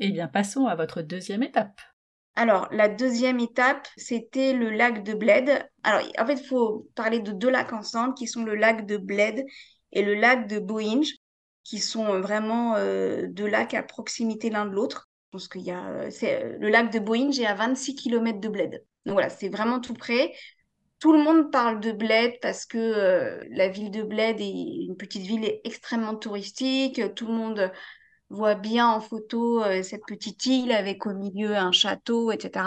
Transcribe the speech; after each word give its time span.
eh 0.00 0.10
bien 0.10 0.28
passons 0.28 0.66
à 0.66 0.74
votre 0.74 1.02
deuxième 1.02 1.42
étape. 1.42 1.80
Alors, 2.38 2.68
la 2.70 2.88
deuxième 2.88 3.40
étape, 3.40 3.88
c'était 3.96 4.52
le 4.52 4.70
lac 4.70 5.02
de 5.02 5.12
Bled. 5.12 5.68
Alors, 5.82 6.02
en 6.18 6.24
fait, 6.24 6.34
il 6.34 6.46
faut 6.46 6.88
parler 6.94 7.18
de 7.18 7.32
deux 7.32 7.50
lacs 7.50 7.72
ensemble, 7.72 8.14
qui 8.14 8.28
sont 8.28 8.44
le 8.44 8.54
lac 8.54 8.86
de 8.86 8.96
Bled 8.96 9.44
et 9.90 10.02
le 10.02 10.14
lac 10.14 10.46
de 10.46 10.60
Boinge, 10.60 11.14
qui 11.64 11.80
sont 11.80 12.20
vraiment 12.20 12.76
euh, 12.76 13.26
deux 13.28 13.48
lacs 13.48 13.74
à 13.74 13.82
proximité 13.82 14.50
l'un 14.50 14.66
de 14.66 14.70
l'autre. 14.70 15.08
Je 15.34 15.48
qu'il 15.48 15.62
y 15.62 15.72
a... 15.72 15.84
Euh, 15.88 16.56
le 16.60 16.68
lac 16.68 16.92
de 16.92 17.00
Boinge 17.00 17.40
est 17.40 17.46
à 17.46 17.54
26 17.54 17.96
km 17.96 18.38
de 18.38 18.48
Bled. 18.48 18.84
Donc 19.04 19.14
voilà, 19.14 19.30
c'est 19.30 19.48
vraiment 19.48 19.80
tout 19.80 19.94
près. 19.94 20.32
Tout 21.00 21.12
le 21.12 21.18
monde 21.18 21.50
parle 21.50 21.80
de 21.80 21.90
Bled 21.90 22.34
parce 22.40 22.66
que 22.66 22.78
euh, 22.78 23.44
la 23.50 23.68
ville 23.68 23.90
de 23.90 24.02
Bled 24.02 24.40
est 24.40 24.84
une 24.86 24.96
petite 24.96 25.22
ville 25.22 25.58
extrêmement 25.64 26.14
touristique. 26.14 27.00
Tout 27.16 27.26
le 27.26 27.34
monde 27.34 27.72
voit 28.30 28.54
bien 28.54 28.88
en 28.88 29.00
photo 29.00 29.62
euh, 29.62 29.82
cette 29.82 30.06
petite 30.06 30.44
île 30.46 30.72
avec 30.72 31.06
au 31.06 31.14
milieu 31.14 31.56
un 31.56 31.72
château, 31.72 32.30
etc. 32.30 32.64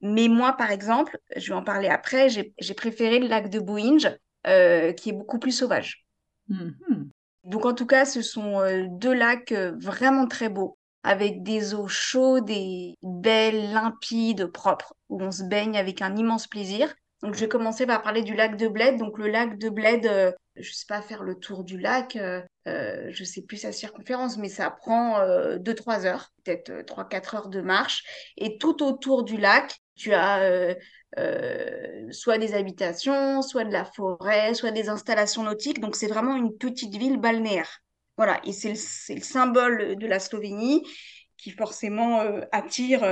Mais 0.00 0.28
moi, 0.28 0.54
par 0.54 0.70
exemple, 0.70 1.18
je 1.36 1.52
vais 1.52 1.58
en 1.58 1.64
parler 1.64 1.88
après, 1.88 2.28
j'ai 2.28 2.74
préféré 2.74 3.18
le 3.18 3.28
lac 3.28 3.48
de 3.48 3.60
Boinge, 3.60 4.10
euh, 4.46 4.92
qui 4.92 5.10
est 5.10 5.14
beaucoup 5.14 5.38
plus 5.38 5.52
sauvage. 5.52 6.04
Mm-hmm. 6.50 7.08
Donc 7.44 7.66
en 7.66 7.74
tout 7.74 7.86
cas, 7.86 8.04
ce 8.04 8.20
sont 8.20 8.60
deux 8.90 9.14
lacs 9.14 9.52
vraiment 9.52 10.26
très 10.26 10.48
beaux, 10.48 10.76
avec 11.04 11.42
des 11.42 11.74
eaux 11.74 11.88
chaudes 11.88 12.50
et 12.50 12.96
belles, 13.02 13.72
limpides, 13.72 14.46
propres, 14.46 14.94
où 15.08 15.22
on 15.22 15.30
se 15.30 15.44
baigne 15.44 15.76
avec 15.76 16.02
un 16.02 16.16
immense 16.16 16.46
plaisir. 16.46 16.94
Donc, 17.24 17.34
je 17.34 17.40
vais 17.40 17.48
commencer 17.48 17.86
par 17.86 18.02
parler 18.02 18.22
du 18.22 18.34
lac 18.34 18.56
de 18.56 18.68
Bled. 18.68 18.98
Donc, 18.98 19.18
le 19.18 19.28
lac 19.28 19.58
de 19.58 19.70
Bled, 19.70 20.04
euh, 20.04 20.30
je 20.56 20.68
ne 20.68 20.74
sais 20.74 20.84
pas 20.86 21.00
faire 21.00 21.22
le 21.22 21.36
tour 21.36 21.64
du 21.64 21.78
lac, 21.78 22.16
euh, 22.16 22.42
euh, 22.66 23.08
je 23.10 23.22
ne 23.22 23.26
sais 23.26 23.42
plus 23.42 23.58
sa 23.58 23.72
circonférence, 23.72 24.38
mais 24.38 24.48
ça 24.48 24.70
prend 24.70 25.18
2-3 25.58 26.06
heures, 26.06 26.32
peut-être 26.42 26.70
3-4 26.84 27.36
heures 27.36 27.48
de 27.48 27.60
marche. 27.60 28.04
Et 28.36 28.58
tout 28.58 28.82
autour 28.82 29.24
du 29.24 29.36
lac, 29.36 29.76
tu 29.96 30.12
as 30.12 30.74
soit 32.10 32.38
des 32.38 32.54
habitations, 32.54 33.42
soit 33.42 33.64
de 33.64 33.72
la 33.72 33.84
forêt, 33.84 34.54
soit 34.54 34.72
des 34.72 34.88
installations 34.88 35.44
nautiques. 35.44 35.80
Donc, 35.80 35.96
c'est 35.96 36.08
vraiment 36.08 36.36
une 36.36 36.56
petite 36.56 36.96
ville 36.96 37.18
balnéaire. 37.18 37.80
Voilà, 38.16 38.40
et 38.44 38.52
c'est 38.52 38.72
le, 38.72 39.14
le, 39.14 39.20
symbole 39.20 39.96
de 39.96 40.06
la 40.06 40.20
Slovénie 40.20 40.82
qui 41.36 41.50
forcément 41.50 42.20
attire 42.52 43.02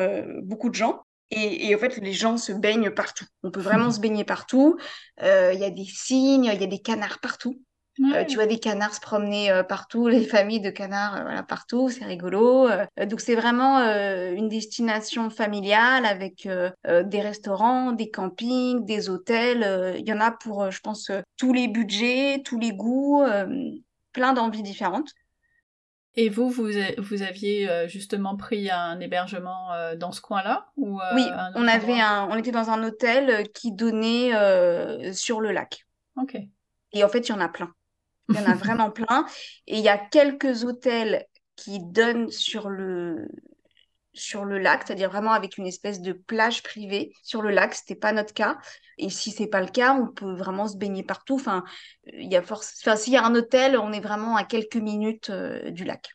beaucoup 0.42 0.70
de 0.70 0.74
gens. 0.74 1.02
Et, 1.34 1.74
en 1.74 1.78
fait, 1.78 1.96
les 1.96 2.12
gens 2.12 2.36
se 2.36 2.52
baignent 2.52 2.90
partout. 2.90 3.24
On 3.42 3.50
peut 3.50 3.60
vraiment 3.60 3.90
se 3.90 4.00
baigner 4.00 4.24
partout. 4.24 4.76
Euh, 5.22 5.52
il 5.54 5.60
y 5.60 5.64
a 5.64 5.70
des 5.70 5.86
cygnes, 5.86 6.44
il 6.44 6.60
y 6.60 6.64
a 6.64 6.66
des 6.66 6.80
canards 6.80 7.20
partout. 7.20 7.60
Euh, 8.00 8.24
tu 8.24 8.36
vois 8.36 8.46
des 8.46 8.58
canards 8.58 8.94
se 8.94 9.00
promener 9.00 9.50
euh, 9.50 9.62
partout, 9.62 10.08
les 10.08 10.24
familles 10.24 10.60
de 10.60 10.70
canards 10.70 11.22
voilà, 11.22 11.42
partout, 11.42 11.90
c'est 11.90 12.04
rigolo. 12.04 12.68
donc 13.06 13.20
c'est 13.20 13.34
vraiment 13.34 13.80
une 13.80 14.48
destination 14.48 15.30
familiale 15.30 16.06
avec 16.06 16.48
des 16.86 17.20
restaurants, 17.20 17.92
des 17.92 18.10
campings, 18.10 18.84
des 18.84 19.10
hôtels. 19.10 19.96
Il 19.98 20.08
y 20.08 20.12
en 20.12 20.20
a 20.20 20.30
pour, 20.30 20.70
je 20.70 20.80
pense, 20.80 21.10
tous 21.36 21.52
les 21.52 21.68
budgets, 21.68 22.42
tous 22.44 22.58
les 22.58 22.72
goûts, 22.72 23.22
plein 24.12 24.32
d'envies 24.32 24.62
différentes. 24.62 25.12
Et 26.14 26.28
vous, 26.28 26.50
vous, 26.50 26.68
vous 26.98 27.22
aviez 27.22 27.68
euh, 27.70 27.88
justement 27.88 28.36
pris 28.36 28.70
un 28.70 29.00
hébergement 29.00 29.72
euh, 29.72 29.96
dans 29.96 30.12
ce 30.12 30.20
coin-là 30.20 30.66
ou 30.76 31.00
euh, 31.00 31.14
Oui, 31.14 31.24
on 31.54 31.66
avait 31.66 32.00
un, 32.00 32.28
on 32.30 32.36
était 32.36 32.50
dans 32.50 32.68
un 32.68 32.84
hôtel 32.84 33.48
qui 33.52 33.72
donnait 33.72 34.32
sur 35.14 35.40
le 35.40 35.52
lac. 35.52 35.86
Ok. 36.16 36.36
Et 36.92 37.04
en 37.04 37.08
fait, 37.08 37.28
il 37.28 37.32
y 37.32 37.34
en 37.34 37.40
a 37.40 37.48
plein. 37.48 37.72
Il 38.32 38.40
y 38.40 38.44
en 38.44 38.50
a 38.50 38.54
vraiment 38.54 38.90
plein. 38.90 39.26
Et 39.66 39.78
il 39.78 39.84
y 39.84 39.88
a 39.88 39.98
quelques 39.98 40.64
hôtels 40.64 41.26
qui 41.56 41.80
donnent 41.80 42.30
sur 42.30 42.68
le 42.68 43.28
sur 44.14 44.44
le 44.44 44.58
lac, 44.58 44.82
c'est-à-dire 44.86 45.10
vraiment 45.10 45.32
avec 45.32 45.56
une 45.56 45.66
espèce 45.66 46.02
de 46.02 46.12
plage 46.12 46.62
privée 46.62 47.14
sur 47.22 47.42
le 47.42 47.50
lac. 47.50 47.74
C'était 47.74 47.94
pas 47.94 48.12
notre 48.12 48.34
cas. 48.34 48.58
Et 48.98 49.08
si 49.08 49.30
c'est 49.30 49.46
pas 49.46 49.60
le 49.60 49.68
cas, 49.68 49.94
on 49.94 50.06
peut 50.08 50.34
vraiment 50.34 50.68
se 50.68 50.76
baigner 50.76 51.02
partout. 51.02 51.36
Enfin, 51.36 51.64
il 52.12 52.30
y 52.30 52.36
a 52.36 52.42
force. 52.42 52.78
Enfin, 52.82 52.96
s'il 52.96 53.14
y 53.14 53.16
a 53.16 53.24
un 53.24 53.34
hôtel, 53.34 53.78
on 53.78 53.92
est 53.92 54.00
vraiment 54.00 54.36
à 54.36 54.44
quelques 54.44 54.76
minutes 54.76 55.30
euh, 55.30 55.70
du 55.70 55.84
lac. 55.84 56.10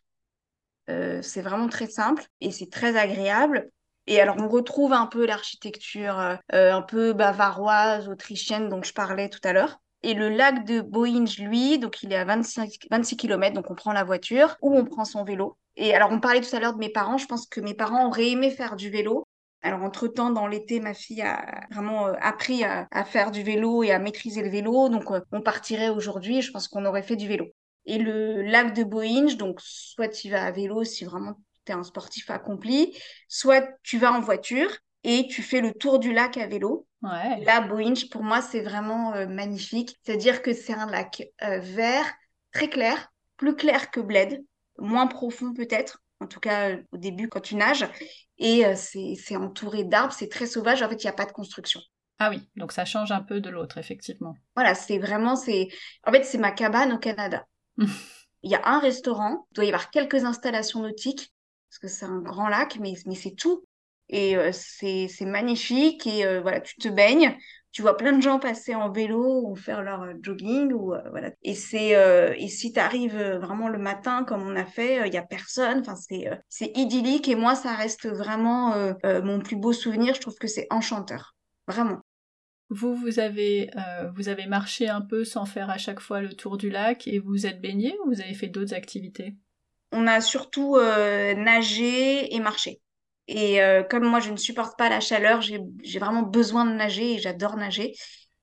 Euh, 0.90 1.22
c'est 1.22 1.42
vraiment 1.42 1.68
très 1.68 1.88
simple 1.88 2.24
et 2.40 2.52
c'est 2.52 2.70
très 2.70 2.98
agréable. 2.98 3.70
Et 4.06 4.22
alors, 4.22 4.38
on 4.40 4.48
retrouve 4.48 4.94
un 4.94 5.08
peu 5.08 5.26
l'architecture 5.26 6.18
euh, 6.20 6.72
un 6.72 6.82
peu 6.82 7.14
bavaroise, 7.14 8.08
autrichienne 8.08 8.70
dont 8.70 8.82
je 8.82 8.94
parlais 8.94 9.30
tout 9.30 9.42
à 9.44 9.52
l'heure. 9.52 9.82
Et 10.08 10.14
le 10.14 10.30
lac 10.30 10.64
de 10.64 10.80
Boinge, 10.80 11.38
lui, 11.38 11.80
donc 11.80 12.02
il 12.02 12.14
est 12.14 12.16
à 12.16 12.24
25, 12.24 12.88
26 12.90 13.18
km, 13.18 13.54
donc 13.54 13.70
on 13.70 13.76
prend 13.76 13.92
la 13.92 14.06
voiture 14.06 14.56
ou 14.62 14.74
on 14.74 14.86
prend 14.86 15.04
son 15.04 15.26
vélo. 15.26 15.58
Et 15.76 15.94
alors, 15.94 16.12
on 16.14 16.22
parlait 16.22 16.40
tout 16.40 16.56
à 16.56 16.62
l'heure 16.62 16.72
de 16.72 16.80
mes 16.80 16.88
parents. 16.88 17.18
Je 17.18 17.26
pense 17.26 17.46
que 17.46 17.60
mes 17.60 17.74
parents 17.74 18.08
auraient 18.08 18.30
aimé 18.30 18.50
faire 18.50 18.78
du 18.78 18.90
vélo. 18.90 19.28
Alors, 19.62 19.84
entre-temps, 19.84 20.30
dans 20.30 20.48
l'été, 20.48 20.80
ma 20.80 20.94
fille 20.94 21.22
a 21.22 21.68
vraiment 21.72 22.08
euh, 22.08 22.14
appris 22.22 22.64
à, 22.64 22.88
faire 23.04 23.32
du 23.32 23.44
vélo 23.44 23.84
et 23.84 23.92
à 23.92 24.00
maîtriser 24.00 24.42
le 24.42 24.50
vélo. 24.50 24.88
Donc, 24.88 25.12
euh, 25.12 25.20
on 25.34 25.42
partirait 25.42 25.90
aujourd'hui. 25.90 26.42
Je 26.42 26.54
pense 26.54 26.70
qu'on 26.70 26.86
aurait 26.86 27.04
fait 27.04 27.18
du 27.18 27.28
vélo. 27.28 27.48
Et 27.84 27.98
le 27.98 28.44
lac 28.44 28.74
de 28.74 28.86
Boinge, 28.86 29.36
donc, 29.36 29.60
soit 29.60 30.08
tu 30.08 30.30
vas 30.30 30.46
à 30.46 30.52
vélo 30.52 30.86
si 30.86 31.04
vraiment 31.04 31.34
tu 31.66 31.74
es 31.74 31.76
un 31.76 31.84
sportif 31.84 32.30
accompli, 32.30 32.98
soit 33.28 33.68
tu 33.84 33.98
vas 33.98 34.14
en 34.14 34.22
voiture 34.22 34.70
et 35.04 35.28
tu 35.28 35.42
fais 35.42 35.62
le 35.62 35.74
tour 35.74 36.00
du 36.00 36.14
lac 36.14 36.38
à 36.38 36.48
vélo. 36.48 36.88
Ouais. 37.02 37.44
Là, 37.44 37.68
pour 38.12 38.24
moi, 38.24 38.42
c'est 38.42 38.62
vraiment 38.62 39.14
euh, 39.14 39.28
magnifique. 39.28 39.96
C'est-à-dire 40.04 40.42
que 40.42 40.54
c'est 40.54 40.74
un 40.74 40.88
lac 40.88 41.24
vert, 41.40 42.06
très 42.52 42.70
clair, 42.70 43.12
plus 43.38 43.56
clair 43.56 43.92
que 43.92 44.00
Bled, 44.00 44.44
moins 44.80 45.08
profond 45.08 45.54
peut-être 45.54 46.02
en 46.20 46.28
tout 46.28 46.40
cas 46.40 46.76
au 46.92 46.98
début 46.98 47.30
quand 47.30 47.42
tu 47.42 47.56
nages. 47.56 47.86
Et 48.38 48.66
euh, 48.66 48.76
c'est 48.76 49.36
entouré 49.36 49.84
d'arbres, 49.84 50.14
c'est 50.14 50.30
très 50.30 50.46
sauvage. 50.46 50.82
En 50.82 50.90
fait, 50.90 51.04
il 51.04 51.06
n'y 51.06 51.12
a 51.12 51.14
pas 51.14 51.26
de 51.26 51.32
construction. 51.32 51.82
Ah 52.20 52.30
oui, 52.30 52.50
donc 52.56 52.72
ça 52.72 52.86
change 52.86 53.12
un 53.12 53.22
peu 53.22 53.42
de 53.42 53.50
l'autre, 53.50 53.78
effectivement. 53.78 54.36
Voilà, 54.56 54.74
c'est 54.74 54.98
vraiment, 54.98 55.36
c'est, 55.36 55.68
en 56.04 56.12
fait, 56.12 56.24
c'est 56.24 56.40
ma 56.40 56.52
cabane 56.52 56.94
au 56.94 56.98
Canada. 56.98 57.46
il 57.78 58.52
y 58.52 58.56
a 58.56 58.62
un 58.68 58.80
restaurant, 58.80 59.46
il 59.52 59.56
doit 59.56 59.66
y 59.66 59.68
avoir 59.68 59.92
quelques 59.92 60.24
installations 60.24 60.82
nautiques, 60.82 61.32
parce 61.70 61.80
que 61.80 61.88
c'est 61.88 62.06
un 62.06 62.20
grand 62.20 62.48
lac, 62.48 62.78
mais, 62.80 62.94
mais 63.06 63.16
c'est 63.16 63.36
tout. 63.36 63.64
Et 64.10 64.38
euh, 64.38 64.52
c'est 64.54 65.10
magnifique, 65.22 66.08
et 66.08 66.26
euh, 66.26 66.42
voilà, 66.42 66.62
tu 66.62 66.78
te 66.78 66.88
baignes, 66.88 67.38
tu 67.74 67.82
vois 67.82 67.98
plein 67.98 68.14
de 68.14 68.22
gens 68.22 68.40
passer 68.40 68.74
en 68.74 68.90
vélo 68.90 69.44
ou 69.46 69.56
faire 69.56 69.84
leur 69.84 70.06
jogging 70.24 70.72
ou 70.72 70.94
voilà. 71.12 71.32
Et 71.44 71.54
c'est 71.54 71.92
et 72.38 72.48
si 72.48 72.72
tu 72.72 72.80
arrives 72.80 73.20
vraiment 73.20 73.68
le 73.68 73.78
matin 73.78 74.24
comme 74.24 74.42
on 74.42 74.56
a 74.56 74.66
fait 74.66 75.08
il 75.08 75.14
y 75.14 75.18
a 75.18 75.22
personne 75.22 75.82
enfin 75.82 75.96
c'est 75.96 76.28
c'est 76.50 76.72
idyllique 76.76 77.28
et 77.28 77.36
moi 77.36 77.54
ça 77.54 77.76
reste 77.76 78.08
vraiment 78.08 78.74
mon 79.04 79.42
plus 79.42 79.58
beau 79.58 79.74
souvenir. 79.74 80.16
Je 80.16 80.22
trouve 80.22 80.38
que 80.40 80.48
c'est 80.48 80.66
enchanteur 80.72 81.36
vraiment. 81.68 82.00
Vous 82.70 82.96
vous 82.96 83.20
avez 83.20 83.70
vous 84.16 84.28
avez 84.28 84.48
marché 84.48 84.88
un 84.88 85.02
peu 85.02 85.24
sans 85.24 85.46
faire 85.46 85.70
à 85.70 85.78
chaque 85.78 86.00
fois 86.00 86.22
le 86.22 86.34
tour 86.34 86.58
du 86.58 86.72
lac 86.72 87.08
et 87.08 87.20
vous 87.20 87.46
êtes 87.46 87.62
baigné 87.62 87.96
ou 88.04 88.10
vous 88.10 88.22
avez 88.22 88.34
fait 88.34 88.48
d'autres 88.48 88.74
activités? 88.74 89.36
On 89.92 90.08
a 90.08 90.20
surtout 90.20 90.78
nagé 90.80 92.34
et 92.34 92.40
marché 92.40 92.82
et 93.28 93.62
euh, 93.62 93.84
comme 93.84 94.06
moi, 94.06 94.20
je 94.20 94.32
ne 94.32 94.38
supporte 94.38 94.78
pas 94.78 94.90
la 94.90 95.00
chaleur, 95.00 95.42
j'ai 95.42 95.60
vraiment 96.00 96.24
besoin 96.24 96.66
de 96.66 96.72
nager 96.72 97.16
et 97.16 97.20
j'adore 97.20 97.58
nager. 97.58 97.94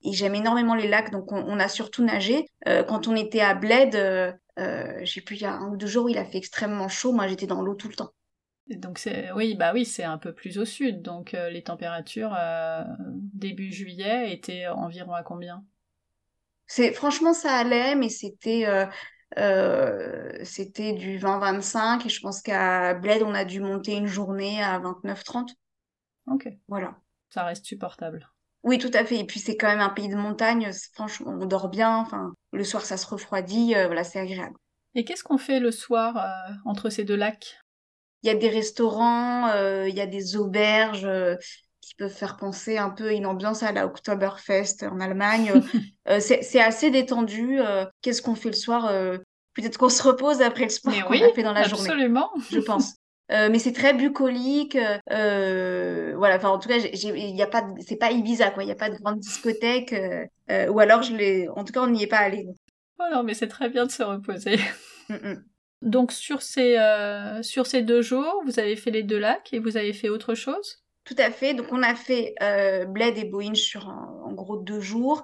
Et 0.03 0.13
j'aime 0.13 0.35
énormément 0.35 0.75
les 0.75 0.87
lacs, 0.87 1.11
donc 1.11 1.31
on, 1.31 1.59
a 1.59 1.67
surtout 1.67 2.03
nagé. 2.03 2.45
Euh, 2.67 2.83
quand 2.83 3.07
on 3.07 3.15
était 3.15 3.41
à 3.41 3.55
Bled, 3.55 3.95
euh, 3.95 4.31
euh, 4.59 5.03
il 5.03 5.37
y 5.37 5.45
a 5.45 5.53
un 5.53 5.71
ou 5.71 5.77
deux 5.77 5.87
jours 5.87 6.05
où 6.05 6.09
il 6.09 6.17
a 6.19 6.25
fait 6.25 6.37
extrêmement 6.37 6.87
chaud. 6.87 7.11
Moi, 7.11 7.27
j'étais 7.27 7.47
dans 7.47 7.63
l'eau 7.63 7.73
tout 7.73 7.87
le 7.87 7.95
temps. 7.95 8.11
Donc 8.67 8.97
c'est 8.97 9.31
oui 9.33 9.53
bah 9.53 9.73
oui 9.75 9.85
c'est 9.85 10.03
un 10.03 10.17
peu 10.17 10.33
plus 10.33 10.57
au 10.57 10.65
sud 10.65 11.03
donc 11.03 11.33
les 11.51 11.61
températures 11.61 12.35
début 13.05 13.71
juillet 13.71 14.33
étaient 14.33 14.65
environ 14.65 15.13
à 15.13 15.21
combien? 15.21 15.63
C'est 16.65 16.91
franchement 16.91 17.35
ça 17.35 17.53
allait 17.53 17.93
mais 17.93 18.09
c'était 18.09 18.65
euh, 18.65 18.87
c'était 19.35 20.93
du 20.93 21.17
20-25 21.17 22.05
et 22.05 22.09
je 22.09 22.21
pense 22.21 22.41
qu'à 22.41 22.93
Bled, 22.93 23.23
on 23.23 23.33
a 23.33 23.45
dû 23.45 23.59
monter 23.59 23.95
une 23.95 24.07
journée 24.07 24.61
à 24.63 24.79
29-30. 24.79 25.55
Ok. 26.27 26.47
Voilà. 26.67 26.95
Ça 27.29 27.43
reste 27.43 27.65
supportable. 27.65 28.29
Oui, 28.63 28.77
tout 28.77 28.91
à 28.93 29.05
fait. 29.05 29.19
Et 29.19 29.25
puis 29.25 29.39
c'est 29.39 29.57
quand 29.57 29.67
même 29.67 29.81
un 29.81 29.89
pays 29.89 30.09
de 30.09 30.15
montagne. 30.15 30.71
Franchement, 30.93 31.37
on 31.39 31.45
dort 31.45 31.69
bien. 31.69 31.97
Enfin, 31.97 32.33
le 32.51 32.63
soir, 32.63 32.83
ça 32.83 32.97
se 32.97 33.05
refroidit. 33.05 33.75
Euh, 33.75 33.87
voilà, 33.87 34.03
c'est 34.03 34.19
agréable. 34.19 34.55
Et 34.95 35.05
qu'est-ce 35.05 35.23
qu'on 35.23 35.37
fait 35.37 35.59
le 35.59 35.71
soir 35.71 36.17
euh, 36.17 36.53
entre 36.65 36.89
ces 36.89 37.03
deux 37.03 37.15
lacs? 37.15 37.59
Il 38.23 38.27
y 38.27 38.31
a 38.31 38.35
des 38.35 38.49
restaurants, 38.49 39.53
il 39.85 39.93
y 39.93 40.01
a 40.01 40.07
des 40.07 40.35
auberges 40.35 41.07
qui 41.85 41.95
peuvent 41.95 42.13
faire 42.13 42.37
penser 42.37 42.77
un 42.77 42.89
peu 42.89 43.11
une 43.13 43.25
ambiance 43.25 43.63
à 43.63 43.71
la 43.71 43.85
Oktoberfest 43.85 44.83
en 44.83 44.99
Allemagne. 44.99 45.51
Euh, 46.07 46.19
c'est 46.19 46.61
assez 46.61 46.91
détendu. 46.91 47.59
Euh, 47.59 47.83
qu'est-ce 48.03 48.21
qu'on 48.21 48.35
fait 48.35 48.49
le 48.49 48.55
soir 48.55 48.85
euh, 48.85 49.17
Peut-être 49.55 49.79
qu'on 49.79 49.89
se 49.89 50.03
repose 50.03 50.39
après 50.43 50.65
le 50.65 50.69
sport 50.69 50.93
qu'on 50.93 51.13
a 51.13 51.33
fait 51.33 51.41
dans 51.41 51.51
la 51.51 51.63
journée. 51.63 51.83
Absolument. 51.83 52.29
Je 52.51 52.59
pense. 52.59 52.93
mais 53.31 53.57
c'est 53.57 53.73
très 53.73 53.95
bucolique. 53.95 54.77
voilà. 55.07 56.35
Enfin, 56.35 56.49
en 56.49 56.59
tout 56.59 56.69
cas, 56.69 56.77
il 56.77 57.35
y 57.35 57.41
a 57.41 57.47
pas, 57.47 57.65
c'est 57.79 57.95
pas 57.95 58.11
Ibiza 58.11 58.51
quoi. 58.51 58.63
Il 58.63 58.67
y 58.67 58.71
a 58.71 58.75
pas 58.75 58.91
de 58.91 58.97
grande 58.97 59.17
discothèque. 59.17 59.95
ou 60.69 60.79
alors 60.79 61.01
je 61.01 61.15
l'ai. 61.15 61.49
En 61.49 61.63
tout 61.63 61.73
cas, 61.73 61.81
on 61.81 61.87
n'y 61.87 62.03
est 62.03 62.07
pas 62.07 62.19
allé. 62.19 62.45
Oh 62.99 63.05
non, 63.11 63.23
mais 63.23 63.33
c'est 63.33 63.47
très 63.47 63.69
bien 63.69 63.87
de 63.87 63.91
se 63.91 64.03
reposer. 64.03 64.59
Mm, 65.09 65.15
mm. 65.15 65.43
Donc 65.81 66.11
sur 66.11 66.41
ces, 66.41 66.77
euh, 66.77 67.43
sur 67.43 67.67
ces 67.67 67.81
deux 67.83 68.01
jours, 68.01 68.41
vous 68.45 68.59
avez 68.59 68.75
fait 68.75 68.91
les 68.91 69.03
deux 69.03 69.19
lacs 69.19 69.53
et 69.53 69.59
vous 69.59 69.77
avez 69.77 69.93
fait 69.93 70.09
autre 70.09 70.33
chose? 70.33 70.83
Tout 71.05 71.15
à 71.17 71.31
fait. 71.31 71.53
Donc 71.53 71.67
on 71.71 71.83
a 71.83 71.95
fait 71.95 72.33
euh, 72.41 72.85
Bled 72.85 73.17
et 73.17 73.25
Boeing 73.25 73.53
sur 73.53 73.87
en 73.87 74.33
gros 74.33 74.57
deux 74.57 74.81
jours. 74.81 75.23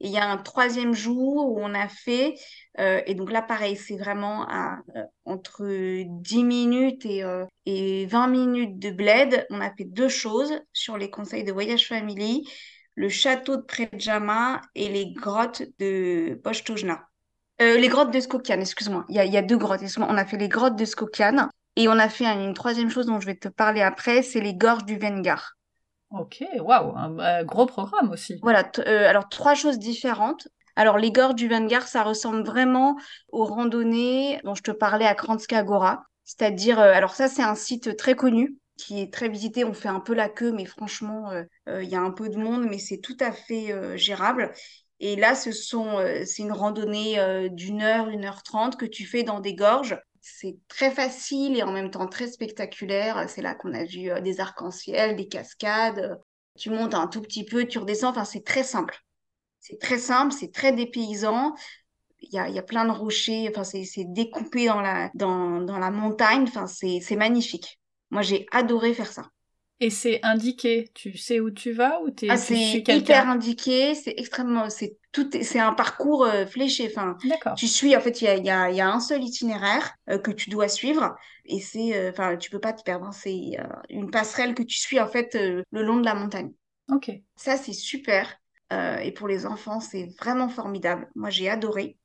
Et 0.00 0.06
il 0.06 0.12
y 0.12 0.18
a 0.18 0.28
un 0.30 0.36
troisième 0.36 0.94
jour 0.94 1.50
où 1.50 1.58
on 1.60 1.74
a 1.74 1.88
fait, 1.88 2.34
euh, 2.78 3.00
et 3.06 3.14
donc 3.14 3.32
là 3.32 3.42
pareil, 3.42 3.76
c'est 3.76 3.96
vraiment 3.96 4.46
à, 4.48 4.78
entre 5.24 5.64
10 6.04 6.44
minutes 6.44 7.06
et, 7.06 7.24
et 7.66 8.06
20 8.06 8.28
minutes 8.28 8.78
de 8.78 8.90
Bled. 8.90 9.46
On 9.50 9.60
a 9.60 9.74
fait 9.74 9.84
deux 9.84 10.08
choses 10.08 10.60
sur 10.72 10.96
les 10.98 11.10
conseils 11.10 11.44
de 11.44 11.52
voyage 11.52 11.88
family 11.88 12.46
le 12.94 13.08
château 13.08 13.56
de 13.56 13.62
Predjama 13.62 14.60
et 14.74 14.88
les 14.88 15.12
grottes 15.12 15.62
de 15.78 16.38
Postojna. 16.42 17.08
Euh, 17.60 17.78
les 17.78 17.88
grottes 17.88 18.12
de 18.12 18.20
Skokian, 18.20 18.60
excuse-moi. 18.60 19.04
Il 19.08 19.16
y, 19.16 19.36
a, 19.36 19.42
deux 19.42 19.56
grottes. 19.56 19.82
On 19.98 20.16
a 20.16 20.24
fait 20.24 20.36
les 20.36 20.48
grottes 20.48 20.76
de 20.76 20.84
Skokian 20.84 21.48
et 21.76 21.88
on 21.88 21.98
a 21.98 22.08
fait 22.08 22.26
une 22.26 22.54
troisième 22.54 22.90
chose 22.90 23.06
dont 23.06 23.20
je 23.20 23.26
vais 23.26 23.36
te 23.36 23.48
parler 23.48 23.80
après, 23.82 24.22
c'est 24.22 24.40
les 24.40 24.54
gorges 24.54 24.84
du 24.84 24.98
Vengar. 24.98 25.56
Ok, 26.10 26.44
waouh, 26.58 26.94
un 26.96 27.44
gros 27.44 27.66
programme 27.66 28.10
aussi. 28.10 28.38
Voilà, 28.42 28.70
euh, 28.80 29.08
alors 29.08 29.28
trois 29.28 29.54
choses 29.54 29.78
différentes. 29.78 30.48
Alors 30.76 30.98
les 30.98 31.10
gorges 31.10 31.34
du 31.34 31.48
Vengar, 31.48 31.86
ça 31.86 32.02
ressemble 32.02 32.44
vraiment 32.44 32.96
aux 33.30 33.44
randonnées 33.44 34.40
dont 34.44 34.54
je 34.54 34.62
te 34.62 34.70
parlais 34.70 35.06
à 35.06 35.14
Kranjska 35.14 35.62
Gora. 35.62 36.04
C'est-à-dire, 36.24 36.78
euh, 36.78 36.92
alors 36.92 37.14
ça 37.14 37.28
c'est 37.28 37.42
un 37.42 37.54
site 37.54 37.96
très 37.96 38.14
connu 38.14 38.56
qui 38.76 39.00
est 39.00 39.12
très 39.12 39.28
visité. 39.28 39.64
On 39.64 39.74
fait 39.74 39.88
un 39.88 40.00
peu 40.00 40.14
la 40.14 40.28
queue, 40.28 40.50
mais 40.50 40.64
franchement, 40.64 41.30
il 41.68 41.88
y 41.88 41.94
a 41.94 42.00
un 42.00 42.10
peu 42.10 42.28
de 42.30 42.36
monde, 42.36 42.66
mais 42.68 42.78
c'est 42.78 42.98
tout 42.98 43.16
à 43.20 43.30
fait 43.30 43.96
gérable. 43.96 44.52
Et 45.02 45.16
là, 45.16 45.34
ce 45.34 45.50
sont, 45.50 45.98
euh, 45.98 46.22
c'est 46.24 46.42
une 46.42 46.52
randonnée 46.52 47.18
euh, 47.18 47.48
d'une 47.48 47.82
heure, 47.82 48.08
une 48.08 48.24
heure 48.24 48.44
trente 48.44 48.76
que 48.76 48.86
tu 48.86 49.04
fais 49.04 49.24
dans 49.24 49.40
des 49.40 49.56
gorges. 49.56 49.98
C'est 50.22 50.56
très 50.68 50.92
facile 50.92 51.56
et 51.56 51.64
en 51.64 51.72
même 51.72 51.90
temps 51.90 52.06
très 52.06 52.28
spectaculaire. 52.28 53.28
C'est 53.28 53.42
là 53.42 53.56
qu'on 53.56 53.74
a 53.74 53.84
vu 53.84 54.10
euh, 54.10 54.20
des 54.20 54.38
arcs-en-ciel, 54.40 55.16
des 55.16 55.26
cascades. 55.26 56.20
Tu 56.56 56.70
montes 56.70 56.94
un 56.94 57.08
tout 57.08 57.20
petit 57.20 57.44
peu, 57.44 57.66
tu 57.66 57.78
redescends. 57.78 58.10
Enfin, 58.10 58.24
c'est 58.24 58.44
très 58.44 58.62
simple. 58.62 58.96
C'est 59.58 59.80
très 59.80 59.98
simple, 59.98 60.32
c'est 60.32 60.52
très 60.52 60.72
dépaysant. 60.72 61.54
Il 62.20 62.32
y 62.32 62.38
a, 62.38 62.48
y 62.48 62.58
a, 62.58 62.62
plein 62.62 62.84
de 62.84 62.92
rochers. 62.92 63.48
Enfin, 63.50 63.64
c'est, 63.64 64.04
découpé 64.04 64.66
dans 64.66 64.80
la, 64.80 65.10
dans, 65.14 65.60
dans 65.60 65.78
la 65.78 65.90
montagne. 65.90 66.44
Enfin, 66.44 66.68
c'est 66.68 67.16
magnifique. 67.16 67.80
Moi, 68.10 68.22
j'ai 68.22 68.46
adoré 68.52 68.94
faire 68.94 69.12
ça. 69.12 69.28
Et 69.82 69.90
c'est 69.90 70.20
indiqué, 70.22 70.92
tu 70.94 71.16
sais 71.16 71.40
où 71.40 71.50
tu 71.50 71.72
vas 71.72 72.00
ou 72.02 72.10
t'es, 72.10 72.28
ah, 72.30 72.36
c'est 72.36 72.84
hyper 72.86 73.28
indiqué, 73.28 73.96
c'est 73.96 74.14
extrêmement, 74.16 74.70
c'est 74.70 74.96
tout, 75.10 75.28
c'est 75.42 75.58
un 75.58 75.72
parcours 75.72 76.24
euh, 76.24 76.46
fléché. 76.46 76.88
Enfin, 76.88 77.16
tu 77.56 77.66
suis 77.66 77.96
en 77.96 78.00
fait, 78.00 78.22
il 78.22 78.26
y 78.26 78.28
a, 78.28 78.36
y, 78.36 78.48
a, 78.48 78.70
y 78.70 78.80
a, 78.80 78.88
un 78.88 79.00
seul 79.00 79.24
itinéraire 79.24 79.92
euh, 80.08 80.18
que 80.18 80.30
tu 80.30 80.50
dois 80.50 80.68
suivre 80.68 81.16
et 81.46 81.58
c'est, 81.58 81.96
euh, 81.96 82.10
enfin, 82.10 82.36
tu 82.36 82.48
peux 82.48 82.60
pas 82.60 82.72
te 82.72 82.84
perdre. 82.84 83.06
Hein. 83.06 83.12
c'est 83.12 83.56
une 83.90 84.08
passerelle 84.12 84.54
que 84.54 84.62
tu 84.62 84.78
suis 84.78 85.00
en 85.00 85.08
fait 85.08 85.34
le 85.34 85.82
long 85.82 85.96
de 85.96 86.04
la 86.04 86.14
montagne. 86.14 86.52
Ok. 86.88 87.10
Ça 87.34 87.56
c'est 87.56 87.72
super 87.72 88.38
et 89.02 89.12
pour 89.12 89.26
les 89.28 89.46
enfants 89.46 89.80
c'est 89.80 90.14
vraiment 90.20 90.48
formidable. 90.48 91.10
Moi 91.16 91.30
j'ai 91.30 91.50
adoré. 91.50 91.98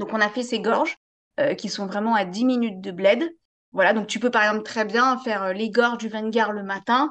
Donc 0.00 0.12
on 0.12 0.20
a 0.20 0.28
fait 0.28 0.42
ces 0.42 0.58
gorges 0.58 0.96
qui 1.56 1.68
sont 1.68 1.86
vraiment 1.86 2.16
à 2.16 2.24
10 2.24 2.44
minutes 2.44 2.80
de 2.80 2.90
bled. 2.90 3.32
Voilà, 3.76 3.92
donc 3.92 4.06
tu 4.06 4.18
peux 4.18 4.30
par 4.30 4.42
exemple 4.42 4.62
très 4.62 4.86
bien 4.86 5.18
faire 5.18 5.42
euh, 5.42 5.52
les 5.52 5.68
gorges 5.68 5.98
du 5.98 6.08
Vanguard 6.08 6.52
le 6.52 6.62
matin 6.62 7.10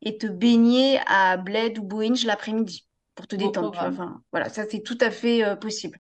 et 0.00 0.16
te 0.16 0.28
baigner 0.28 1.00
à 1.08 1.36
Bled 1.36 1.76
ou 1.80 1.88
l'après-midi 2.24 2.86
pour 3.16 3.26
te 3.26 3.34
détendre. 3.34 3.76
Enfin, 3.76 4.20
voilà, 4.30 4.48
ça 4.48 4.64
c'est 4.70 4.82
tout 4.82 4.96
à 5.00 5.10
fait 5.10 5.44
euh, 5.44 5.56
possible. 5.56 5.98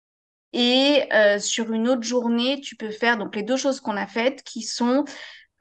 Et 0.54 1.02
euh, 1.14 1.40
sur 1.40 1.74
une 1.74 1.90
autre 1.90 2.04
journée, 2.04 2.62
tu 2.62 2.76
peux 2.76 2.92
faire 2.92 3.18
donc 3.18 3.36
les 3.36 3.42
deux 3.42 3.58
choses 3.58 3.80
qu'on 3.80 3.98
a 3.98 4.06
faites 4.06 4.44
qui 4.44 4.62
sont, 4.62 5.04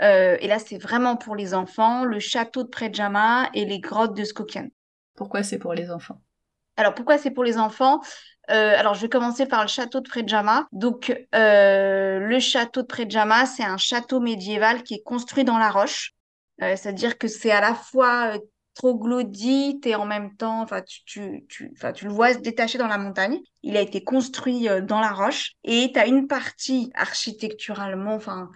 et 0.01 0.47
là 0.49 0.59
c'est 0.59 0.77
vraiment 0.77 1.17
pour 1.17 1.35
les 1.35 1.55
enfants, 1.55 2.05
le 2.05 2.19
château 2.19 2.63
de 2.63 2.69
Predjama 2.69 3.49
et 3.55 3.65
les 3.65 3.81
grottes 3.81 4.15
de 4.15 4.25
Skokian. 4.25 4.67
Pourquoi 5.15 5.43
c'est 5.43 5.59
pour 5.59 5.73
les 5.73 5.91
enfants? 5.91 6.21
Alors 6.77 6.95
pourquoi 6.95 7.19
c'est 7.19 7.31
pour 7.31 7.45
les 7.45 7.59
enfants? 7.59 8.01
Euh, 8.51 8.75
alors, 8.77 8.95
je 8.95 9.03
vais 9.03 9.09
commencer 9.09 9.47
par 9.47 9.63
le 9.63 9.69
château 9.69 10.01
de 10.01 10.09
Predjama. 10.09 10.67
Donc, 10.73 11.15
euh, 11.35 12.19
le 12.19 12.39
château 12.41 12.83
de 12.83 12.87
Predjama, 12.87 13.47
c'est 13.47 13.63
un 13.63 13.77
château 13.77 14.21
médiéval 14.21 14.83
qui 14.83 14.95
est 14.95 15.03
construit 15.03 15.45
dans 15.45 15.59
la 15.59 15.71
roche. 15.71 16.13
Euh, 16.61 16.77
c'est-à-dire 16.77 17.19
que 17.19 17.29
c'est 17.29 17.53
à 17.53 17.61
la 17.61 17.75
fois 17.75 18.33
troglodyte 18.75 19.87
et 19.87 19.95
en 19.95 20.07
même 20.07 20.35
temps, 20.37 20.63
enfin, 20.63 20.83
tu, 20.83 21.05
tu, 21.05 21.47
tu, 21.49 21.73
tu 21.95 22.05
le 22.05 22.11
vois 22.11 22.35
se 22.35 22.39
détacher 22.39 22.79
dans 22.79 22.89
la 22.89 22.99
montagne. 22.99 23.39
Il 23.63 23.77
a 23.77 23.81
été 23.81 24.03
construit 24.03 24.67
dans 24.83 25.01
la 25.01 25.13
roche 25.13 25.53
et 25.63 25.93
tu 25.93 25.99
as 25.99 26.07
une 26.07 26.27
partie 26.27 26.91
architecturalement, 26.95 28.15
enfin, 28.15 28.51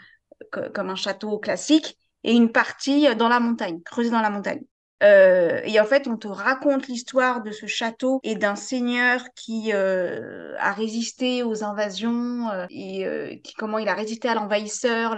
comme 0.75 0.91
un 0.91 0.97
château 0.97 1.39
classique, 1.39 1.97
et 2.25 2.33
une 2.33 2.51
partie 2.51 3.15
dans 3.15 3.29
la 3.29 3.41
montagne, 3.41 3.81
creusée 3.83 4.11
dans 4.11 4.21
la 4.23 4.31
montagne. 4.31 4.62
Euh, 5.03 5.61
et 5.65 5.79
en 5.79 5.85
fait, 5.85 6.09
on 6.09 6.17
te 6.17 6.29
raconte 6.29 6.89
l'histoire 6.89 7.43
de 7.43 7.51
ce 7.51 7.67
château 7.67 8.21
et 8.23 8.35
d'un 8.35 8.57
seigneur 8.57 9.23
qui 9.35 9.73
euh, 9.75 10.55
a 10.59 10.73
résisté 10.73 11.43
aux 11.43 11.63
invasions 11.65 12.51
euh, 12.51 12.67
et 12.71 13.43
comment 13.59 13.79
il 13.79 13.89
a 13.89 13.95
résisté 13.95 14.29
à 14.29 14.35
l'envahisseur, 14.35 15.15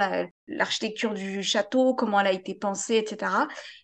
l'architecture 0.49 1.15
du 1.15 1.43
château, 1.43 1.95
comment 1.95 2.21
elle 2.21 2.27
a 2.27 2.33
été 2.33 2.55
pensée, 2.55 2.97
etc. 2.97 3.33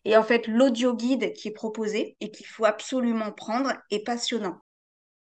Et 0.04 0.16
en 0.16 0.24
fait, 0.24 0.48
l'audio 0.48 0.94
guide 0.94 1.32
qui 1.32 1.48
est 1.48 1.52
proposé 1.52 2.16
et 2.20 2.30
qu'il 2.30 2.46
faut 2.46 2.64
absolument 2.64 3.30
prendre 3.30 3.72
est 3.90 4.04
passionnant. 4.04 4.58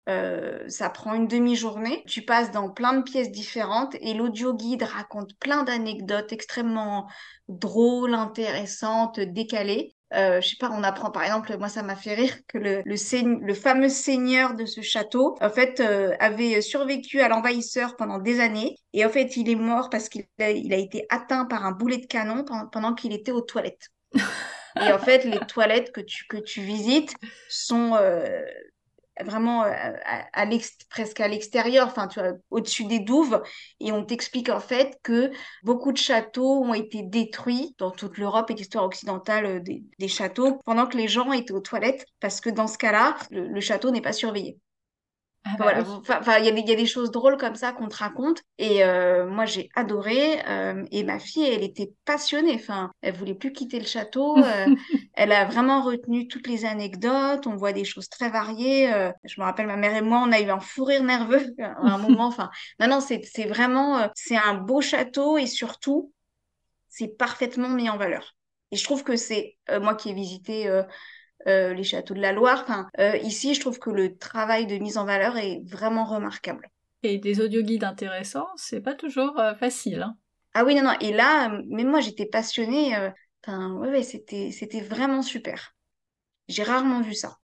ça 0.07 0.89
prend 0.89 1.15
une 1.15 1.27
demi-journée. 1.27 2.03
Tu 2.07 2.21
passes 2.21 2.51
dans 2.51 2.69
plein 2.69 2.93
de 2.93 3.03
pièces 3.03 3.31
différentes 3.31 3.95
et 3.99 4.13
l'audio 4.13 4.53
guide 4.53 4.83
raconte 4.83 5.37
plein 5.39 5.63
d'anecdotes 5.63 6.31
extrêmement 6.31 7.09
drôles, 7.49 8.13
intéressantes, 8.13 9.19
décalées. 9.19 9.95
Euh, 10.15 10.39
je 10.39 10.49
sais 10.49 10.55
pas, 10.57 10.69
on 10.71 10.83
apprend 10.83 11.11
par 11.11 11.23
exemple, 11.23 11.57
moi 11.57 11.67
ça 11.67 11.83
m'a 11.83 11.95
fait 11.95 12.13
rire 12.13 12.33
que 12.47 12.57
le, 12.57 12.83
le, 12.85 13.53
fameux 13.53 13.89
seigneur 13.89 14.53
de 14.53 14.65
ce 14.65 14.81
château, 14.81 15.35
en 15.41 15.49
fait, 15.49 15.81
euh, 15.81 16.15
avait 16.19 16.61
survécu 16.61 17.21
à 17.21 17.27
l'envahisseur 17.27 17.95
pendant 17.97 18.19
des 18.19 18.39
années. 18.39 18.77
Et 18.93 19.05
en 19.05 19.09
fait, 19.09 19.35
il 19.35 19.49
est 19.49 19.55
mort 19.55 19.89
parce 19.89 20.07
qu'il 20.07 20.25
a, 20.39 20.51
il 20.51 20.73
a 20.73 20.77
été 20.77 21.05
atteint 21.09 21.45
par 21.45 21.65
un 21.65 21.71
boulet 21.71 21.97
de 21.97 22.05
canon 22.05 22.45
pendant, 22.71 22.93
qu'il 22.93 23.13
était 23.13 23.31
aux 23.31 23.41
toilettes. 23.41 23.89
Et 24.13 24.91
en 24.91 24.99
fait, 24.99 25.25
les 25.25 25.39
toilettes 25.47 25.91
que 25.91 26.01
tu, 26.01 26.25
que 26.27 26.37
tu 26.37 26.61
visites 26.61 27.13
sont 27.49 27.95
euh, 27.95 28.41
vraiment 29.23 29.63
euh, 29.63 29.91
presque 30.89 31.19
à 31.19 31.27
l'extérieur, 31.27 31.87
enfin, 31.87 32.07
tu 32.07 32.19
au-dessus 32.49 32.85
des 32.85 32.99
douves. 32.99 33.41
Et 33.79 33.91
on 33.91 34.03
t'explique 34.03 34.49
en 34.49 34.59
fait 34.59 34.97
que 35.03 35.31
beaucoup 35.63 35.91
de 35.91 35.97
châteaux 35.97 36.63
ont 36.63 36.73
été 36.73 37.03
détruits 37.03 37.75
dans 37.77 37.91
toute 37.91 38.17
l'Europe 38.17 38.51
et 38.51 38.53
l'histoire 38.53 38.85
occidentale 38.85 39.45
euh, 39.45 39.59
des, 39.59 40.07
châteaux 40.07 40.59
pendant 40.65 40.87
que 40.87 40.97
les 40.97 41.07
gens 41.07 41.31
étaient 41.31 41.53
aux 41.53 41.59
toilettes, 41.59 42.05
parce 42.19 42.41
que 42.41 42.49
dans 42.49 42.67
ce 42.67 42.77
cas-là, 42.77 43.15
le 43.31 43.59
château 43.59 43.91
n'est 43.91 44.01
pas 44.01 44.13
surveillé. 44.13 44.59
Ah 45.47 45.55
bah 45.59 45.73
enfin, 46.09 46.39
il 46.39 46.45
y, 46.45 46.67
y, 46.67 46.71
a 46.73 46.75
des 46.75 46.87
choses 46.87 47.11
drôles 47.11 47.37
comme 47.37 47.53
ça 47.53 47.71
qu'on 47.71 47.87
te 47.87 47.97
raconte. 47.97 48.41
Et 48.57 48.83
euh, 48.83 49.27
moi, 49.27 49.45
j'ai 49.45 49.69
adoré. 49.75 50.43
Euh, 50.47 50.83
et 50.89 51.03
ma 51.03 51.19
fille, 51.19 51.47
elle 51.47 51.63
était 51.63 51.93
passionnée. 52.03 52.55
Enfin, 52.55 52.91
elle 53.01 53.15
voulait 53.15 53.35
plus 53.35 53.53
quitter 53.53 53.79
le 53.79 53.85
château. 53.85 54.39
Euh, 54.39 54.65
elle 55.13 55.31
a 55.31 55.45
vraiment 55.45 55.83
retenu 55.83 56.27
toutes 56.27 56.47
les 56.47 56.65
anecdotes. 56.65 57.45
On 57.45 57.55
voit 57.57 57.73
des 57.73 57.85
choses 57.85 58.09
très 58.09 58.29
variées. 58.29 58.87
je 59.23 59.39
me 59.39 59.45
rappelle, 59.45 59.67
ma 59.67 59.77
mère 59.77 59.95
et 59.95 60.01
moi, 60.01 60.23
on 60.25 60.31
a 60.31 60.39
eu 60.41 60.49
un 60.49 60.59
fou 60.59 60.83
rire 60.83 61.03
nerveux 61.03 61.53
à 61.61 61.79
un 61.79 61.97
moment. 61.99 62.25
Enfin, 62.25 62.49
non, 62.79 62.87
non, 62.87 62.99
c'est 62.99 63.45
vraiment, 63.45 64.09
c'est 64.15 64.37
un 64.37 64.55
beau 64.55 64.81
château 64.81 65.37
et 65.37 65.45
surtout, 65.45 66.11
c'est 66.89 67.17
parfaitement 67.19 67.69
mis 67.69 67.87
en 67.87 67.97
valeur. 67.97 68.35
Et 68.71 68.77
je 68.77 68.83
trouve 68.83 69.03
que 69.03 69.15
c'est 69.15 69.57
moi 69.79 69.93
qui 69.93 70.09
ai 70.09 70.13
visité 70.13 70.67
euh, 71.47 71.73
les 71.73 71.83
châteaux 71.83 72.13
de 72.13 72.21
la 72.21 72.31
Loire. 72.31 72.61
Enfin, 72.63 72.87
euh, 72.99 73.17
ici, 73.17 73.53
je 73.53 73.59
trouve 73.59 73.79
que 73.79 73.89
le 73.89 74.17
travail 74.17 74.67
de 74.67 74.77
mise 74.77 74.97
en 74.97 75.05
valeur 75.05 75.37
est 75.37 75.61
vraiment 75.65 76.05
remarquable. 76.05 76.69
Et 77.03 77.17
des 77.17 77.41
audioguides 77.41 77.83
intéressants, 77.83 78.47
c'est 78.55 78.81
pas 78.81 78.95
toujours 78.95 79.39
euh, 79.39 79.53
facile. 79.53 80.01
Hein. 80.01 80.17
Ah 80.53 80.63
oui, 80.65 80.75
non, 80.75 80.83
non. 80.83 80.95
Et 81.01 81.13
là, 81.13 81.49
même 81.67 81.89
moi, 81.89 81.99
j'étais 81.99 82.25
passionnée. 82.25 82.95
Enfin, 83.45 83.73
ouais, 83.73 83.89
ouais 83.89 84.03
c'était, 84.03 84.51
c'était 84.51 84.81
vraiment 84.81 85.21
super. 85.21 85.75
J'ai 86.47 86.63
rarement 86.63 87.01
vu 87.01 87.13
ça. 87.13 87.37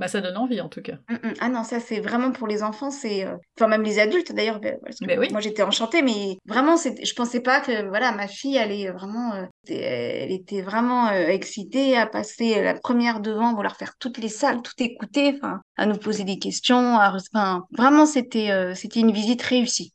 Bah, 0.00 0.08
ça 0.08 0.22
donne 0.22 0.38
envie 0.38 0.62
en 0.62 0.70
tout 0.70 0.80
cas. 0.80 0.96
Mm, 1.10 1.14
mm. 1.28 1.34
Ah 1.40 1.48
non, 1.50 1.62
ça 1.62 1.78
c'est 1.78 2.00
vraiment 2.00 2.32
pour 2.32 2.46
les 2.46 2.62
enfants, 2.62 2.90
c'est 2.90 3.26
euh, 3.26 3.36
enfin 3.58 3.68
même 3.68 3.82
les 3.82 3.98
adultes 3.98 4.32
d'ailleurs. 4.32 4.58
Bah, 4.58 4.70
oui. 5.18 5.28
Moi 5.30 5.42
j'étais 5.42 5.62
enchantée, 5.62 6.00
mais 6.00 6.38
vraiment 6.46 6.78
c'est, 6.78 7.04
je 7.04 7.14
pensais 7.14 7.40
pas 7.40 7.60
que 7.60 7.86
voilà 7.86 8.10
ma 8.12 8.26
fille 8.26 8.56
allait 8.56 8.90
vraiment, 8.90 9.34
euh, 9.34 9.44
elle 9.68 10.32
était 10.32 10.62
vraiment 10.62 11.08
euh, 11.08 11.26
excitée 11.26 11.98
à 11.98 12.06
passer 12.06 12.62
la 12.62 12.72
première 12.72 13.20
devant, 13.20 13.54
vouloir 13.54 13.76
faire 13.76 13.92
toutes 13.98 14.16
les 14.16 14.30
salles, 14.30 14.62
tout 14.62 14.72
écouter, 14.78 15.34
enfin 15.36 15.60
à 15.76 15.84
nous 15.84 15.98
poser 15.98 16.24
des 16.24 16.38
questions, 16.38 16.98
à... 16.98 17.14
enfin 17.14 17.66
vraiment 17.76 18.06
c'était 18.06 18.74
c'était 18.74 19.00
une 19.00 19.12
visite 19.12 19.42
réussie. 19.42 19.92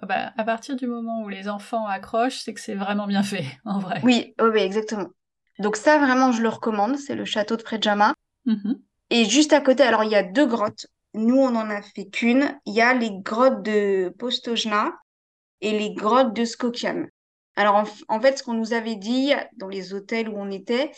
Ah 0.00 0.06
bah, 0.06 0.32
à 0.36 0.44
partir 0.44 0.76
du 0.76 0.86
moment 0.86 1.22
où 1.24 1.28
les 1.28 1.48
enfants 1.48 1.88
accrochent, 1.88 2.38
c'est 2.38 2.54
que 2.54 2.60
c'est 2.60 2.76
vraiment 2.76 3.08
bien 3.08 3.24
fait, 3.24 3.44
en 3.64 3.80
vrai. 3.80 4.00
Oui, 4.04 4.32
oui, 4.40 4.60
exactement. 4.60 5.08
Donc 5.58 5.74
ça, 5.74 5.98
vraiment, 5.98 6.30
je 6.30 6.40
le 6.40 6.48
recommande. 6.48 6.96
C'est 6.96 7.16
le 7.16 7.24
château 7.24 7.56
de 7.56 7.62
Predjama. 7.62 8.14
Mm 8.46 8.74
et 9.10 9.24
juste 9.24 9.52
à 9.52 9.60
côté, 9.60 9.82
alors 9.82 10.04
il 10.04 10.10
y 10.10 10.16
a 10.16 10.22
deux 10.22 10.46
grottes. 10.46 10.86
Nous, 11.14 11.36
on 11.36 11.50
n'en 11.50 11.68
a 11.68 11.82
fait 11.82 12.06
qu'une. 12.06 12.58
Il 12.66 12.74
y 12.74 12.80
a 12.80 12.94
les 12.94 13.10
grottes 13.12 13.62
de 13.62 14.14
Postojna. 14.18 14.92
et 15.60 15.78
les 15.78 15.92
grottes 15.94 16.34
de 16.34 16.44
Skokian. 16.44 17.06
Alors 17.56 17.84
en, 18.08 18.20
fait, 18.20 18.38
ce 18.38 18.42
qu'on 18.42 18.54
nous 18.54 18.72
avait 18.72 18.94
dit 18.94 19.32
dans 19.58 19.68
les 19.68 19.92
hôtels 19.92 20.28
où 20.30 20.34
on 20.38 20.50
était, 20.50 20.92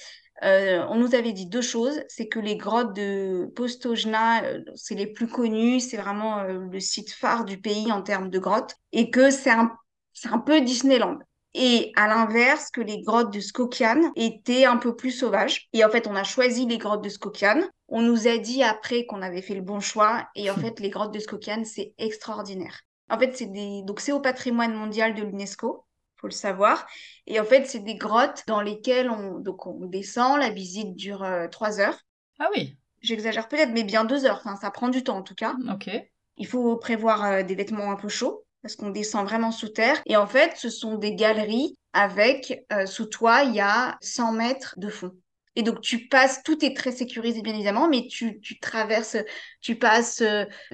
euh, 0.45 0.85
on 0.88 0.97
nous 0.97 1.14
avait 1.14 1.33
dit 1.33 1.47
deux 1.47 1.62
choses. 1.62 2.02
C'est 2.09 2.28
que 2.28 2.38
les 2.38 2.57
grottes 2.57 2.95
de 2.95 3.50
Postojna, 3.57 4.45
euh, 4.45 4.61
c'est 4.76 4.95
les 4.95 5.09
plus 5.09 5.26
connues, 5.26 5.81
c'est 5.81 5.97
vraiment 5.97 6.38
euh, 6.40 6.66
le 6.71 6.81
site 6.81 7.12
phare 7.12 7.45
du 7.45 7.61
pays 7.61 7.90
en 7.90 8.02
termes 8.02 8.31
de 8.31 8.38
grottes, 8.38 8.76
et 8.92 9.11
que 9.11 9.31
c'est 9.31 9.50
un, 9.50 9.73
c'est 10.12 10.28
un 10.28 10.38
peu 10.38 10.61
Disneyland. 10.61 11.19
Et 11.54 11.92
à 11.97 12.09
l'inverse, 12.09 12.71
que 12.71 12.80
les 12.80 13.02
grottes 13.02 13.32
de 13.32 13.40
Skokian 13.40 14.12
étaient 14.16 14.64
un 14.64 14.78
peu 14.78 14.97
plus 14.97 15.11
sauvages. 15.11 15.68
Et 15.73 15.85
en 15.85 15.90
fait, 15.90 16.06
on 16.06 16.16
a 16.16 16.25
choisi 16.25 16.66
les 16.66 16.78
grottes 16.78 17.04
de 17.04 17.09
Skokian. 17.11 17.62
On 17.88 18.00
nous 18.00 18.26
a 18.26 18.38
dit 18.38 18.62
après 18.62 19.04
qu'on 19.04 19.21
avait 19.21 19.42
fait 19.42 19.54
le 19.54 19.61
bon 19.61 19.80
choix. 19.80 20.26
Et 20.35 20.50
en 20.50 20.56
fait, 20.56 20.80
les 20.80 20.90
grottes 20.90 21.12
de 21.12 21.18
Skokian, 21.18 21.64
c'est 21.64 21.92
extraordinaire. 21.99 22.80
En 23.11 23.18
fait, 23.18 23.37
c'est 23.37 23.52
des... 23.52 23.82
donc 23.82 24.00
c'est 24.00 24.12
au 24.12 24.21
patrimoine 24.21 24.75
mondial 24.75 25.14
de 25.14 25.23
l'UNESCO 25.23 25.85
faut 26.23 26.28
le 26.28 26.32
savoir. 26.32 26.87
Et 27.26 27.38
en 27.40 27.44
fait, 27.44 27.66
c'est 27.66 27.80
des 27.80 27.97
grottes 27.97 28.44
dans 28.47 28.61
lesquelles 28.62 29.11
on, 29.11 29.40
donc 29.40 29.66
on 29.66 29.87
descend, 29.87 30.38
la 30.38 30.50
visite 30.50 30.94
dure 30.94 31.25
euh, 31.25 31.49
trois 31.49 31.80
heures. 31.80 31.99
Ah 32.38 32.49
oui. 32.54 32.78
J'exagère 33.00 33.49
peut-être, 33.49 33.73
mais 33.73 33.82
bien 33.82 34.04
deux 34.04 34.25
heures. 34.25 34.40
Enfin, 34.44 34.56
ça 34.56 34.71
prend 34.71 34.88
du 34.88 35.02
temps 35.02 35.18
en 35.18 35.23
tout 35.23 35.35
cas. 35.35 35.54
Ok. 35.71 35.90
Il 36.37 36.47
faut 36.47 36.76
prévoir 36.76 37.25
euh, 37.25 37.42
des 37.42 37.56
vêtements 37.56 37.90
un 37.90 37.97
peu 37.97 38.09
chauds 38.09 38.44
parce 38.62 38.76
qu'on 38.76 38.90
descend 38.90 39.26
vraiment 39.26 39.50
sous 39.50 39.69
terre. 39.69 40.00
Et 40.07 40.16
en 40.16 40.26
fait, 40.26 40.57
ce 40.57 40.71
sont 40.71 40.97
des 40.97 41.14
galeries 41.14 41.76
avec, 41.92 42.64
euh, 42.73 42.87
sous 42.87 43.07
toi, 43.07 43.42
il 43.42 43.54
y 43.54 43.61
a 43.61 43.99
100 44.00 44.33
mètres 44.33 44.75
de 44.78 44.88
fond. 44.88 45.12
Et 45.54 45.62
donc, 45.62 45.81
tu 45.83 46.09
passes, 46.09 46.42
tout 46.42 46.64
est 46.64 46.75
très 46.75 46.92
sécurisé, 46.92 47.42
bien 47.42 47.54
évidemment, 47.54 47.88
mais 47.88 48.07
tu, 48.07 48.40
tu 48.40 48.59
traverses, 48.59 49.19
tu 49.61 49.76
passes 49.76 50.23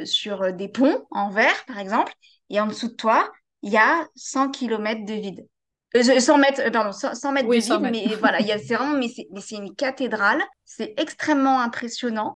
sur 0.04 0.52
des 0.52 0.68
ponts 0.68 1.04
en 1.10 1.30
verre, 1.30 1.64
par 1.66 1.80
exemple, 1.80 2.12
et 2.50 2.60
en 2.60 2.66
dessous 2.66 2.88
de 2.88 2.94
toi, 2.94 3.30
il 3.62 3.72
y 3.72 3.76
a 3.76 4.06
100 4.14 4.50
km 4.50 5.04
de 5.04 5.14
vide. 5.14 5.46
100 5.94 6.34
euh, 6.34 6.38
mètres, 6.38 6.60
euh, 6.60 6.70
pardon, 6.70 6.92
100, 6.92 7.32
mètres 7.32 7.48
de 7.48 7.54
vide, 7.54 7.90
mais 7.90 8.14
voilà, 8.16 8.38
c'est 8.58 8.74
vraiment, 8.74 8.98
mais 8.98 9.08
c'est 9.40 9.56
une 9.56 9.74
cathédrale. 9.74 10.42
C'est 10.64 10.94
extrêmement 10.96 11.60
impressionnant. 11.60 12.36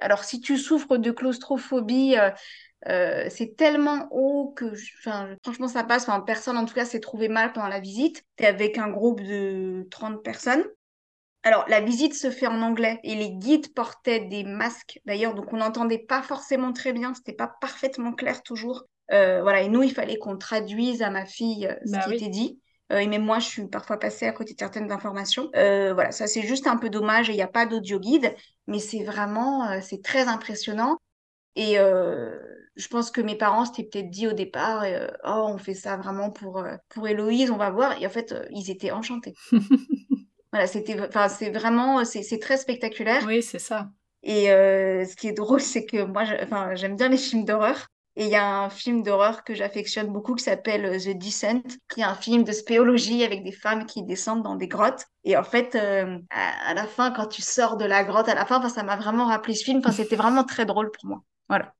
Alors, 0.00 0.24
si 0.24 0.40
tu 0.40 0.58
souffres 0.58 0.96
de 0.96 1.10
claustrophobie, 1.10 2.14
euh, 2.88 3.26
c'est 3.28 3.56
tellement 3.56 4.08
haut 4.10 4.52
que, 4.56 4.72
franchement, 5.42 5.68
ça 5.68 5.84
passe. 5.84 6.08
Enfin, 6.08 6.20
personne, 6.20 6.56
en 6.56 6.64
tout 6.64 6.74
cas, 6.74 6.84
s'est 6.84 7.00
trouvé 7.00 7.28
mal 7.28 7.52
pendant 7.52 7.68
la 7.68 7.80
visite. 7.80 8.24
Tu 8.36 8.44
es 8.44 8.46
avec 8.46 8.78
un 8.78 8.88
groupe 8.88 9.20
de 9.20 9.86
30 9.90 10.22
personnes. 10.22 10.64
Alors, 11.42 11.64
la 11.68 11.80
visite 11.80 12.14
se 12.14 12.30
fait 12.30 12.46
en 12.46 12.60
anglais 12.60 13.00
et 13.02 13.14
les 13.14 13.30
guides 13.30 13.72
portaient 13.72 14.20
des 14.20 14.44
masques 14.44 15.00
d'ailleurs, 15.06 15.34
donc 15.34 15.52
on 15.52 15.56
n'entendait 15.56 15.98
pas 15.98 16.20
forcément 16.20 16.72
très 16.72 16.92
bien, 16.92 17.14
c'était 17.14 17.32
pas 17.32 17.50
parfaitement 17.60 18.12
clair 18.12 18.42
toujours. 18.42 18.84
Euh, 19.12 19.40
voilà, 19.42 19.62
et 19.62 19.68
nous, 19.68 19.82
il 19.82 19.92
fallait 19.92 20.18
qu'on 20.18 20.36
traduise 20.36 21.00
à 21.00 21.10
ma 21.10 21.24
fille 21.24 21.66
euh, 21.66 21.74
ce 21.86 21.92
bah 21.92 22.04
qui 22.04 22.14
était 22.14 22.28
dit. 22.28 22.60
Euh, 22.92 22.98
et 22.98 23.06
même 23.06 23.24
moi, 23.24 23.38
je 23.38 23.46
suis 23.46 23.66
parfois 23.68 23.98
passée 23.98 24.26
à 24.26 24.32
côté 24.32 24.52
de 24.52 24.58
certaines 24.58 24.92
informations. 24.92 25.48
voilà, 25.54 26.10
ça 26.10 26.26
c'est 26.26 26.42
juste 26.42 26.66
un 26.66 26.76
peu 26.76 26.90
dommage 26.90 27.30
et 27.30 27.32
il 27.32 27.36
n'y 27.36 27.42
a 27.42 27.48
pas 27.48 27.64
d'audio 27.64 27.98
guide, 27.98 28.34
mais 28.66 28.78
c'est 28.78 29.04
vraiment, 29.04 29.80
c'est 29.80 30.02
très 30.02 30.28
impressionnant. 30.28 30.98
Et 31.56 31.76
je 31.76 32.88
pense 32.88 33.10
que 33.10 33.20
mes 33.20 33.36
parents 33.36 33.64
s'étaient 33.64 33.88
peut-être 33.88 34.10
dit 34.10 34.28
au 34.28 34.32
départ, 34.32 34.84
oh, 35.24 35.46
on 35.48 35.58
fait 35.58 35.74
ça 35.74 35.96
vraiment 35.96 36.30
pour, 36.30 36.64
pour 36.88 37.08
Héloïse, 37.08 37.50
on 37.50 37.56
va 37.56 37.70
voir. 37.70 38.00
Et 38.00 38.06
en 38.06 38.10
fait, 38.10 38.34
ils 38.50 38.70
étaient 38.70 38.90
enchantés. 38.90 39.34
voilà, 40.52 40.66
c'était, 40.66 41.00
enfin, 41.00 41.28
c'est 41.28 41.50
vraiment, 41.50 42.04
c'est 42.04 42.38
très 42.38 42.56
spectaculaire. 42.56 43.24
Oui, 43.26 43.42
c'est 43.42 43.58
ça. 43.58 43.88
Et 44.22 44.46
ce 44.46 45.16
qui 45.16 45.28
est 45.28 45.32
drôle, 45.32 45.60
c'est 45.60 45.84
que 45.84 46.04
moi, 46.04 46.24
j'aime 46.74 46.96
bien 46.96 47.08
les 47.08 47.18
films 47.18 47.44
d'horreur. 47.44 47.88
Et 48.16 48.24
il 48.24 48.30
y 48.30 48.36
a 48.36 48.64
un 48.64 48.70
film 48.70 49.02
d'horreur 49.02 49.44
que 49.44 49.54
j'affectionne 49.54 50.08
beaucoup 50.08 50.34
qui 50.34 50.44
s'appelle 50.44 50.84
euh, 50.84 50.98
The 50.98 51.16
Descent, 51.16 51.62
qui 51.88 52.00
est 52.00 52.04
un 52.04 52.14
film 52.14 52.42
de 52.42 52.52
spéologie 52.52 53.22
avec 53.22 53.44
des 53.44 53.52
femmes 53.52 53.86
qui 53.86 54.02
descendent 54.02 54.42
dans 54.42 54.56
des 54.56 54.66
grottes. 54.66 55.06
Et 55.24 55.36
en 55.36 55.44
fait, 55.44 55.74
euh, 55.76 56.18
à, 56.30 56.74
la 56.74 56.86
fin, 56.86 57.12
quand 57.12 57.26
tu 57.26 57.40
sors 57.40 57.76
de 57.76 57.84
la 57.84 58.02
grotte, 58.02 58.28
à 58.28 58.34
la 58.34 58.44
fin, 58.44 58.68
ça 58.68 58.82
m'a 58.82 58.96
vraiment 58.96 59.26
rappelé 59.26 59.54
ce 59.54 59.64
film. 59.64 59.78
Enfin, 59.78 59.92
c'était 59.92 60.16
vraiment 60.16 60.44
très 60.44 60.66
drôle 60.66 60.90
pour 60.90 61.08
moi. 61.08 61.22
Voilà. 61.50 61.74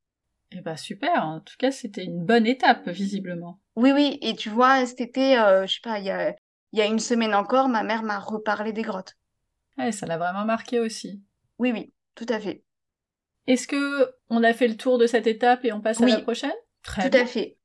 Eh 0.50 0.60
ben 0.62 0.76
super, 0.76 1.24
en 1.24 1.38
tout 1.38 1.54
cas 1.56 1.70
c'était 1.70 2.04
une 2.04 2.24
bonne 2.24 2.44
étape 2.44 2.88
visiblement. 2.88 3.60
Oui 3.76 3.92
oui, 3.92 4.18
et 4.20 4.34
tu 4.34 4.48
vois 4.48 4.84
cet 4.84 5.00
été, 5.00 5.38
euh, 5.38 5.64
je 5.64 5.74
sais 5.74 5.80
pas, 5.80 6.00
il 6.00 6.06
y 6.06 6.10
a, 6.10 6.34
y 6.72 6.80
a 6.80 6.86
une 6.86 6.98
semaine 6.98 7.36
encore, 7.36 7.68
ma 7.68 7.84
mère 7.84 8.02
m'a 8.02 8.18
reparlé 8.18 8.72
des 8.72 8.82
grottes. 8.82 9.14
Ouais, 9.78 9.92
ça 9.92 10.06
l'a 10.06 10.18
vraiment 10.18 10.44
marqué 10.44 10.80
aussi. 10.80 11.22
Oui 11.60 11.70
oui, 11.70 11.92
tout 12.16 12.26
à 12.28 12.40
fait. 12.40 12.64
Est-ce 13.46 13.68
que 13.68 14.12
on 14.28 14.42
a 14.42 14.52
fait 14.52 14.66
le 14.66 14.76
tour 14.76 14.98
de 14.98 15.06
cette 15.06 15.28
étape 15.28 15.64
et 15.64 15.72
on 15.72 15.80
passe 15.80 16.00
à 16.00 16.06
la 16.06 16.20
prochaine? 16.20 16.50
Très 16.82 17.08
Tout 17.08 17.16
à 17.16 17.26
fait. 17.26 17.56